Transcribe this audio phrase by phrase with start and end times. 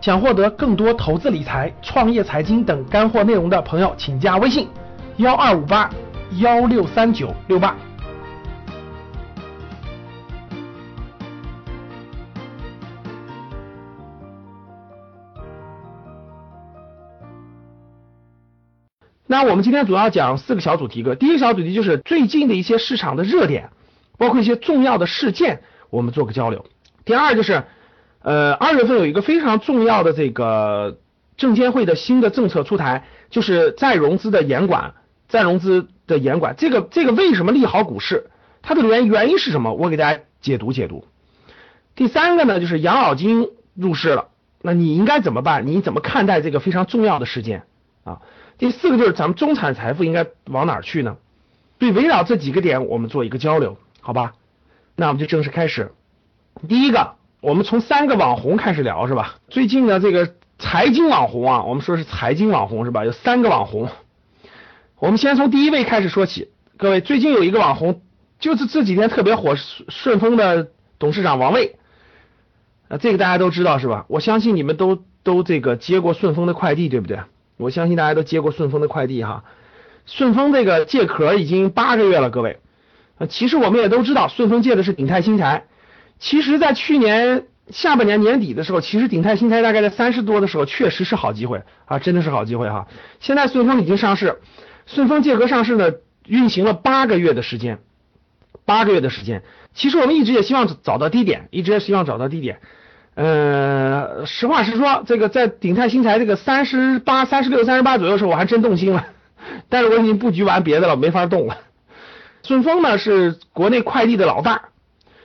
[0.00, 4.66] 想获得更多投资理财、创业财经等干货内容的朋友，请加微信
[5.18, 5.90] 幺二五八
[6.38, 7.76] 幺六三九六八。
[19.26, 23.68] 那我们今天主要讲四个小主题个，第一个小主题就是最近的一些市场的热点，
[24.16, 25.60] 包括一些重要的事件，
[25.90, 26.64] 我们做个交流。
[27.04, 27.62] 第二就是，
[28.22, 30.98] 呃，二月份有一个非常重要的这个
[31.36, 34.94] 证监会的新的政策出台，就是再融资的严管，
[35.28, 38.30] 再融资的严管，这个这个为什么利好股市？
[38.62, 39.72] 它的原原因是什么？
[39.72, 41.06] 我给大家解读解读。
[41.94, 44.28] 第三个呢，就是养老金入市了，
[44.60, 45.66] 那你应该怎么办？
[45.66, 47.62] 你怎么看待这个非常重要的事件
[48.04, 48.20] 啊？
[48.58, 51.16] 第四个就是咱们中产财富应该往哪儿去呢？
[51.78, 54.34] 对围绕这几个点，我们做一个交流，好吧？
[54.96, 55.92] 那我们就正式开始。
[56.68, 59.36] 第一个，我们从三个网红开始聊，是吧？
[59.48, 63.06] 最近呢这个财经网红啊，我们说是财经网红是吧？
[63.06, 63.88] 有三个网红，
[64.98, 66.50] 我们先从第一位开始说起。
[66.76, 68.02] 各位，最近有一个网红，
[68.38, 69.54] 就是这几天特别火，
[69.88, 71.76] 顺丰的董事长王卫，
[72.88, 74.04] 啊，这个大家都知道是吧？
[74.08, 77.20] 我相信你们都都这个接过顺丰的快递，对不对？
[77.56, 79.44] 我相信大家都接过顺丰的快递哈，
[80.04, 82.58] 顺丰这个借壳已经八个月了，各位，
[83.30, 85.64] 其实我们也都知道，顺丰借的是鼎泰新材。
[86.20, 92.86] 其实，在去年下半年年底的时候，其实鼎泰新材大概在三十多的时候，确实是好机会啊，真的是好机会哈。
[93.20, 94.38] 现在顺丰已经上市，
[94.84, 95.92] 顺丰借壳上市呢，
[96.26, 97.78] 运行了八个月的时间，
[98.66, 99.42] 八个月的时间。
[99.72, 102.60] 其实我们一直也希望找到低点，一直也希望找到低点。
[103.14, 109.06] 呃，实话实说，这个在鼎泰新材这个三十八、三十六、三十八左右的时候，我还真动心了。
[109.70, 111.58] 但是我已经布局完别的了，没法动了。
[112.42, 114.69] 顺丰呢是国内快递的老大，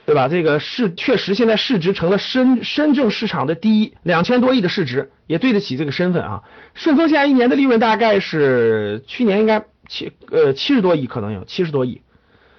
[0.06, 0.28] 对吧？
[0.28, 6.44] 这个市确实现在市值成了深深圳市场的第一，两千多亿的市值，也对得起这个身份啊。
[6.74, 12.00] 顺丰现在一年的利润大概是去年应该七呃七十多亿，可能有七十多亿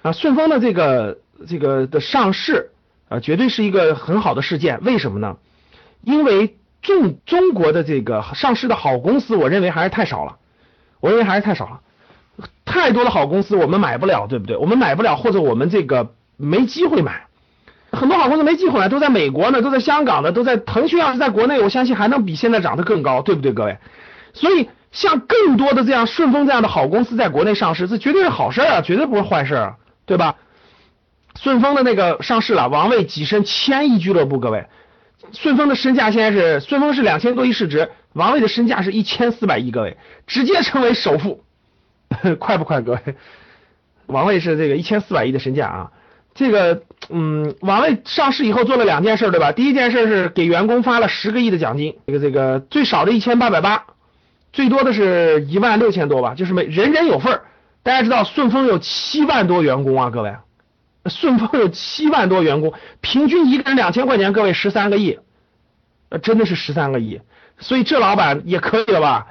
[0.02, 0.12] 啊。
[0.12, 1.18] 顺丰的这个
[1.48, 2.70] 这个的上市。
[3.10, 4.80] 啊，绝对是一个很好的事件。
[4.82, 5.38] 为什么呢？
[6.02, 10.36] 因为中中国的这个上市的好公司，我认为还是太少了。
[11.00, 11.80] 我认为还是太少了，
[12.66, 14.58] 太多的好公司我们买不了，对不对？
[14.58, 17.27] 我们买不了，或者我们这个没机会买。
[17.90, 20.98] 很多好公司没机会来，都在美国呢，都在香港的，都在腾讯。
[20.98, 23.78] 要是在国内，我相信还能比现在涨得更高，对不对，各位？
[24.34, 30.36] 所以，像更多的这样顺丰这样的好公司在国内上市，这绝对是好事啊，绝对不是坏事，啊对吧？
[31.40, 34.38] 顺丰的那个上市了，王卫跻身千亿俱乐部。
[34.38, 34.66] 各位，
[35.32, 39.70] 顺丰的身价现在是顺丰是两千多亿市值，王卫的身价是一千四百亿。
[39.70, 39.96] 各位，
[40.26, 41.42] 直接成为首富，
[42.38, 42.80] 快不快？
[42.80, 43.00] 各位，
[44.06, 45.90] 王卫是这个一千四百亿的身价啊。
[46.38, 49.50] 这个，嗯，王卫上市以后做了两件事，对吧？
[49.50, 53.86] 第一件事是给员工发了十个亿的奖金，这个这个最少的一千八百八，
[54.52, 57.42] 最多的是一万六千多吧，就是每人人有份儿。
[57.82, 60.32] 大家知道顺丰有七万多员工啊，各位。
[61.06, 65.18] 顺丰有七万多员工，平均一个人两千块钱，各位十三个亿，
[66.10, 67.20] 呃，真的是十三个亿，
[67.58, 69.26] 所以这老板也可以了吧？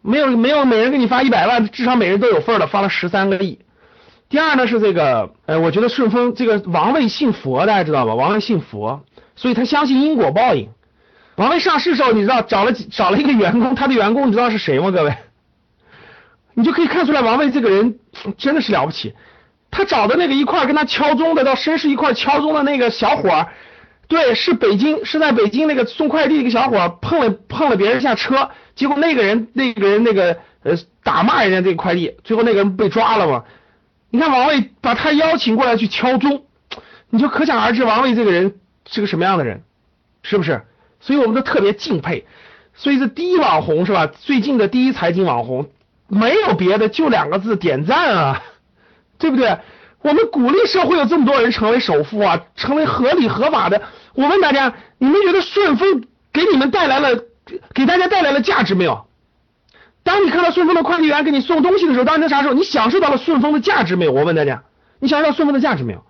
[0.00, 3.58] 没有没有，每人给你发一百万，至少每人都有份儿的，发了十三个亿。
[4.28, 8.14] 第二呢是这个，呃，我觉得顺丰这个王卫信佛，大家知道吧？
[8.14, 9.04] 王卫信佛，
[9.36, 10.68] 所以他相信因果报应。
[11.36, 14.90] 王卫上市时候，你知道找了找了一个员工，他的员工你知道是谁吗？
[14.90, 15.14] 各位，
[16.54, 17.98] 你就可以看出来王卫这个人
[18.36, 19.14] 真的是了不起。
[19.70, 23.46] 他找的那个一块跟他敲钟的，到绅士一块敲钟的那个小伙，
[24.08, 33.44] 对，是北京，是在北京那个送快递一个小伙碰了碰了别人一下车，结果那个人那个人那个呃打骂人家这个快递，最后那个人被抓了嘛。
[34.16, 36.46] 你看王卫把他邀请过来去敲钟，
[37.10, 38.54] 你就可想而知王卫这个人
[38.88, 39.62] 是个什么样的人，
[40.22, 40.62] 是不是？
[41.00, 42.26] 所以我们都特别敬佩。
[42.72, 44.06] 所以这第一网红是吧？
[44.06, 45.68] 最近的第一财经网红，
[46.08, 48.42] 没有别的，就两个字，点赞啊。
[49.18, 49.58] 对不对？
[50.00, 53.82] 我们鼓励社会有这么多人成为首富啊，成为合理合法的。
[54.14, 57.20] 我问大家，你们觉得顺丰给你们带来了，
[57.74, 59.05] 给大家带来了价值没有？
[60.06, 62.54] 当你看到顺丰的快递员给你送东西的时候，当你啥时候？
[62.54, 64.12] 你享受到了顺丰的价值没有？
[64.12, 64.62] 我问大家，
[65.00, 66.04] 你享受到顺丰的价值没有？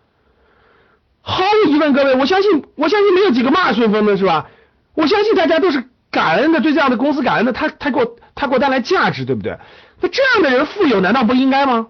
[1.23, 4.49] 毫无疑问，各位，我相信，我相信没有几个骂顺丰的是吧？
[4.95, 9.59] 我相信大家都是感恩的，对这样的公司感恩的，他他给我他给我带来价值，对不对？
[10.03, 11.87] 那这样的人富有难道不应该吗？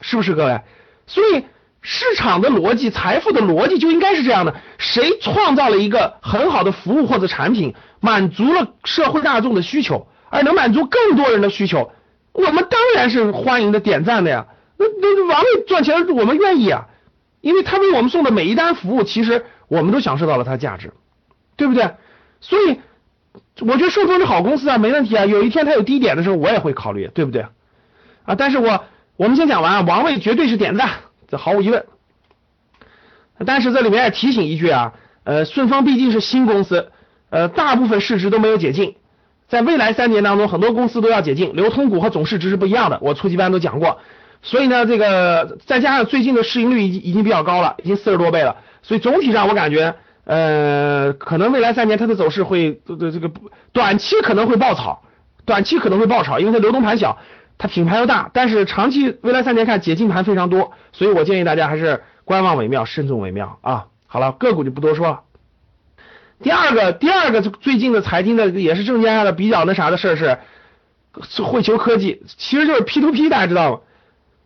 [0.00, 0.62] 是不是各位？
[1.06, 1.44] 所以
[1.82, 11.92] 市场的逻辑、财富的逻辑就应该是这样的：谁创造了一个很好的服务或者产品，满足了社会大众的需求，而能满足更多人的需求，
[12.32, 14.46] 我们当然是欢迎的、点赞的呀。
[14.78, 16.86] 那那王位赚钱，我们愿意啊，
[17.42, 20.92] 因为他为我们送的每一单服务，其实我们都享受到了它的价值，
[21.56, 21.90] 对不对？
[22.40, 22.80] 所以
[23.60, 25.26] 我觉得顺丰是好公司啊，没问题啊。
[25.26, 27.44] 有一天它有低点的时候，我也会考虑，对不对？
[28.24, 28.84] 啊，但是我
[29.16, 30.90] 我们先讲完啊，王位绝对是点赞，
[31.28, 31.84] 这毫无疑问。
[33.44, 34.94] 但是这里面也提醒一句啊，
[35.24, 36.90] 呃，顺丰毕竟是新公司，
[37.30, 38.96] 呃，大部分市值都没有解禁，
[39.50, 43.98] 在未来三年当中，很多公司都要解禁，流通股和总市值是不一样的，我初级班都讲过。
[44.40, 53.30] 所以呢，这个再加上最近的市盈率已经已经比较高了，已经四十多倍了，所以总体上我感觉，呃，可能未来三年它的走势会，这这这个
[53.72, 55.02] 短期可能会爆炒，
[55.44, 57.18] 短期可能会爆炒，因为它流动盘小，
[57.58, 62.02] 它品牌又大，但是长期未来三年看解禁盘非常多，所以我建议大家还是。
[62.22, 63.86] 观望为妙，慎重为妙啊！
[64.06, 65.20] 好了，个股就不多说了。
[66.42, 70.38] 第二个，第二个最近的财经的也是证监上的比较那啥的事儿是，
[71.28, 73.80] 是汇球科技，其实就是 P to P，大家知道吗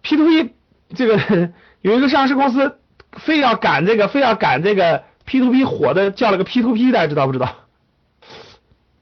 [0.03, 0.55] ？P to P
[0.95, 1.51] 这个
[1.83, 2.79] 有一个上市公司
[3.13, 7.57] 非要赶这个，非要赶这个 P to P 火的，叫了个 P to P，大家知道不知道？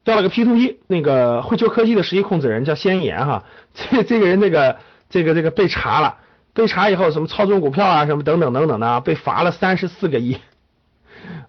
[0.04, 4.76] 叫了个 P to P，那个汇球科技的实际控制人叫先言哈， 这这个人那个
[5.08, 6.18] 这个这个被查了。
[6.54, 10.36] 被查以后，什么操纵股票啊，什么等等等等的，被罚了三十四个亿，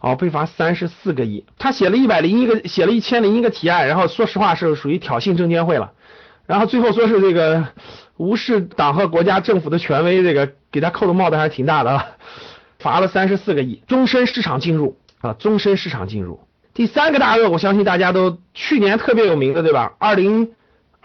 [0.04, 1.46] 哦，被罚三十四个亿。
[1.58, 5.94] 他写了一百零一个，写了一千零一个提案，然后说实话是属于挑衅证监会了，
[6.46, 7.66] 然后最后说是这个
[8.18, 12.06] 无视党和国家政府的权威，这个给他扣的帽子还是挺大的啊，
[12.80, 16.42] 罚了三十四个亿，终身市场进入啊，终身市场进入。
[16.74, 19.94] 第三个大鳄，我相信大家都去年特别有名的，对吧？
[20.00, 20.52] 二零。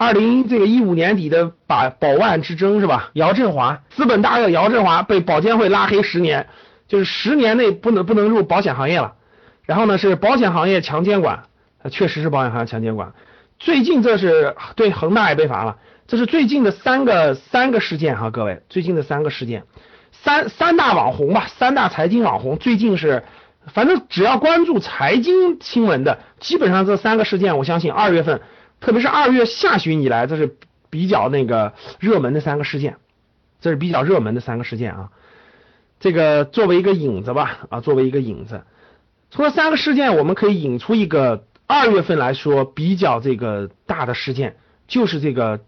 [0.01, 3.09] 二零这个一五年底的把保万之争是吧？
[3.15, 6.47] 姚振华资本大鳄姚振华被保监会拉黑十年，
[6.89, 9.15] 就是十年内不能不能入保险行业了。
[9.63, 11.43] 然后呢是保险行业强监管，
[11.89, 13.13] 确实是保险行业强监管。
[13.59, 15.77] 最近这是对恒大也被罚了，
[16.07, 19.63] 这是最近的三个三个事件哈，各位最近的三个事件，
[20.11, 23.23] 三三大网红吧，三大财经网红最近是，
[23.67, 28.41] 反正只要关注财经新闻的，基本上这三个事件，我相信二月份。
[28.81, 30.55] 特别是二月下旬以来，这是
[30.89, 32.95] 比较那个热门的三个事件，
[33.59, 35.09] 这是比较热门的三个事件啊。
[35.99, 38.63] 这个作为一个引子吧，啊，作为一个引子，
[39.31, 44.57] 从这三个事件，我们可以引出一个二月份来说比较这个大的事件，
[44.87, 45.59] 就是这个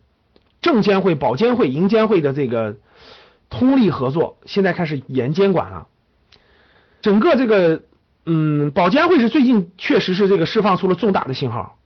[0.62, 2.78] 证监会、保监会、银监会的这个
[3.50, 5.88] 通力合作，现在开始严监管了。
[7.02, 7.84] 整个这个，
[8.26, 11.78] 嗯，保监会是最近确实是这个释放出了重大的信号。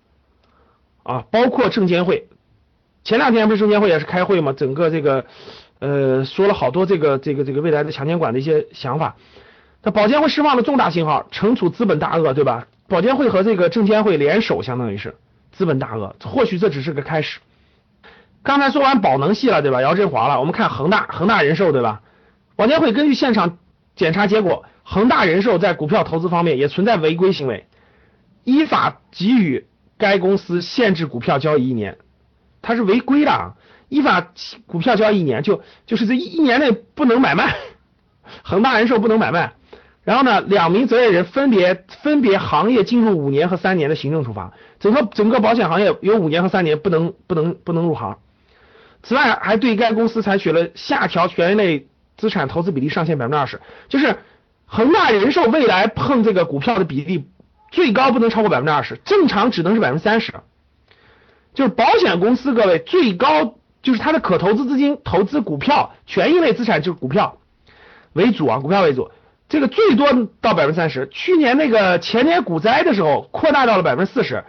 [1.03, 2.27] 啊，包括证监会，
[3.03, 5.27] 前两天不是证监会也是开会嘛，整个这个
[5.80, 9.16] 呃说了好多这个这个这个未来的强监管的一些想法。
[9.83, 12.68] 那保监会释放了重大信号，惩处资本大鳄，对吧？
[12.88, 15.16] 保监会和这个证监会联手，相当于是
[15.51, 17.39] 资本大鳄，或许这只是个开始。
[18.42, 19.81] 刚才说完宝能系了，对吧？
[19.81, 22.01] 姚振华了，我们看恒大，恒大人寿，对吧？
[22.56, 23.57] 保监会根据现场
[23.95, 27.68] 检查结果，恒大人寿在股票投资方面也存在违规行为，
[28.44, 29.68] 依法给予。
[29.98, 31.98] 该公司限制股票交易一年，
[32.62, 33.54] 它是违规的，
[33.89, 34.31] 依法
[34.65, 37.55] 股票交易一年，就就是这一一年内不能买卖，
[38.43, 39.53] 恒大人寿不能买卖。
[40.03, 48.19] 然后呢，两名责任人分别分别行业进入五年和三年的行政处罚，整个整个保险行业有五年和三年不能不能不能入行。
[49.01, 54.17] 此外，还对该公司采取了下调权益类资产投资比例上限百分之二十，就是
[54.65, 57.25] 恒大人寿未来碰这个股票的比例。
[57.71, 60.33] 最高不能超过百分之二十，正常只能是百分之三十。
[61.53, 63.55] 就是保险公司，各位最高
[63.86, 67.38] 就是它的可投资资金投资股票、权益类资产就是股票
[68.13, 69.12] 为主啊，股票为主。
[69.48, 70.08] 这个最多
[70.42, 71.08] 到百分之三十。
[71.12, 74.44] 去年那个前年股灾的时候扩大到了百分之四十，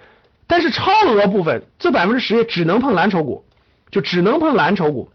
[0.47, 3.45] 但是超额部分这百分之十只能碰蓝筹股，
[3.91, 5.11] 就只能碰蓝筹股，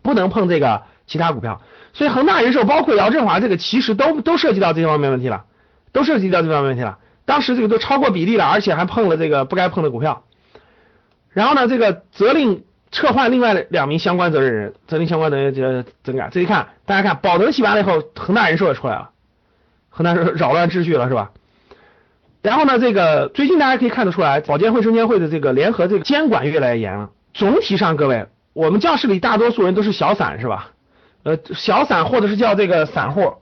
[0.00, 1.60] 不能碰这个其他股票。
[1.92, 5.44] 所以恒大人寿包括姚振华这个其实都都涉及到这方面问题了，
[5.92, 6.96] 都涉及到这方面问题了。
[7.26, 10.24] 当时这个都超过比例了，而且还碰了这个不该碰的股票，
[11.28, 16.28] 然后呢，这个责令撤换另外两名相关责任人，责令相关责任人整改？
[16.30, 19.10] 这一看，大家看，保德洗完了以后，恒大人寿也出来了，
[19.90, 21.30] 恒大人扰乱秩序了是吧？
[22.40, 27.10] 然后呢，这个最近大家可以看得出来，保监会、证监会的这个联合这个监管越来越严了。
[27.34, 30.70] 总体上，各位，我们教室里大多数人都是小散是吧？
[31.24, 33.34] 呃，小散或者是叫这个散户，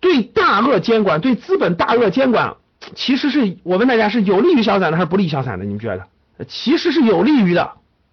[0.00, 2.56] 对大鳄监管，对资本大鳄监管。
[2.96, 5.64] 其实是我问大家是有利于小散的还是不利于小散的？
[5.64, 6.06] 你们觉得？
[6.48, 7.72] 其实是有利于的，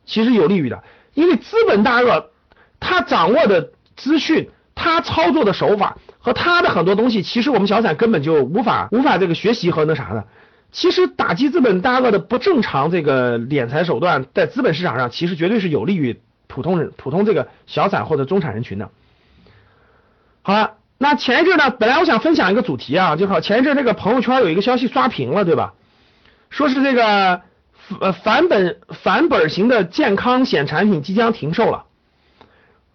[0.10, 2.32] 其实有利于的，因为资本大鳄
[2.80, 10.26] 他掌握的资讯，他操作的手法和他的很多东西，其实我们小散根本就无法无法这个学习和那啥的。
[10.72, 18.90] 其实打击资本大鳄的不正常这个敛财手段，在资本市场上其实绝对是有利于普通人、普通这个小散或者中产人群的。
[20.42, 20.74] 好了。
[21.02, 25.74] 那前一阵呢，本来我想分享一个主题啊，就好前一阵这个朋友圈有一个消息刷屏了，对吧？
[26.50, 27.40] 说是这个
[28.00, 31.86] 呃返本返本型的健康险产品即将停售了。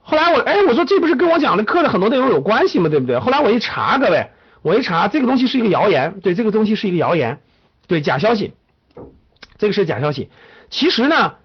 [0.03, 2.89] 后来我哎我说这不是跟我讲的课的很多内容有关系吗？
[2.89, 3.19] 对不对？
[3.19, 4.29] 后来我一查，各位，
[4.63, 7.41] 我一查这个东西是一个谣言，对，这个东西是一个谣言，
[7.87, 8.53] 对，假消息，
[9.57, 10.29] 这个是假消息。
[10.69, 11.37] 其实呢，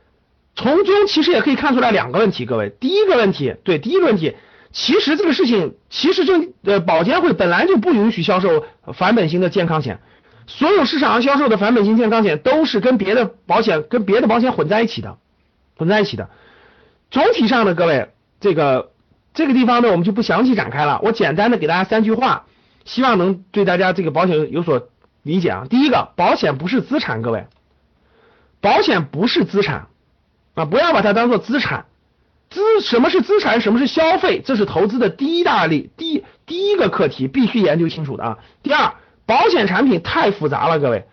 [0.55, 4.35] 从中其实也可以看出来两个问题，各位，第一个问题，对，第一个问题，
[4.73, 6.33] 其实这个事情，其实就
[6.65, 9.99] 呃保监会本来就不允许销售返本型的健康险，
[10.49, 15.17] 所有市场上销售的返本型健康险都是跟别的保险跟别的保险混在一起的，
[15.77, 16.29] 混在一起的。
[17.11, 18.09] 总体上呢，各位。
[18.41, 18.91] 这个
[19.33, 21.01] 这个地方呢，我们就不详细展开了。
[21.03, 22.45] 我简单的给大家三句话，
[22.85, 24.87] 希望能对大家这个保险有所
[25.23, 25.67] 理解啊。
[25.69, 27.47] 第一个，保险不是资产，各位，
[28.61, 29.87] 保险不是资产
[30.55, 31.87] 啊，不要把它当做资产。
[32.49, 38.37] 资什么是资产，什么是消费，这是投资的第一大例，第第一个课题必须研究清楚的啊。
[38.63, 38.93] 第二，
[39.29, 41.05] 保险产品太复杂了，各位，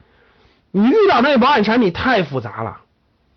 [0.71, 2.81] 你遇到那个保险产品太复杂了。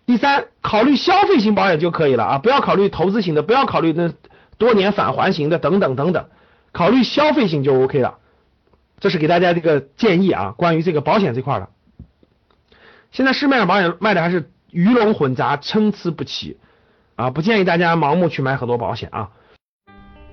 [0.06, 4.10] 第三，考虑消费型保险就可以了啊，不要考虑投资型的，不要考虑那
[4.56, 6.30] 多年返还型的等等等等，
[6.72, 8.16] 考虑消费型就 OK 了。
[9.00, 11.68] 这是给大家这个建议啊，关于这个保险这块的。
[13.12, 16.58] 现在市面上保险卖的还是鱼龙混杂、参差不齐
[17.16, 19.28] 啊，不建议大家盲目去买很多保险啊。